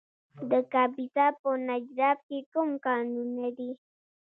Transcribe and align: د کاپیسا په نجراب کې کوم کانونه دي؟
د 0.49 0.51
کاپیسا 0.73 1.25
په 1.41 1.49
نجراب 1.67 2.17
کې 2.27 2.39
کوم 2.53 2.69
کانونه 2.85 3.47
دي؟ 3.57 3.71